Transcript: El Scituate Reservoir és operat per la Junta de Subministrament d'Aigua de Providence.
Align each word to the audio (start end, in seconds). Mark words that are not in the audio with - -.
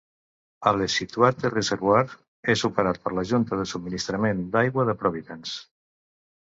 El 0.69 0.79
Scituate 0.93 1.51
Reservoir 1.55 2.01
és 2.55 2.65
operat 2.71 2.99
per 3.05 3.15
la 3.19 3.27
Junta 3.33 3.63
de 3.63 3.69
Subministrament 3.75 4.45
d'Aigua 4.57 4.89
de 4.93 4.99
Providence. 5.05 5.61